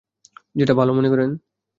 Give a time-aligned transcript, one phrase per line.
[0.55, 1.29] যেটা ভালো মনে করেন।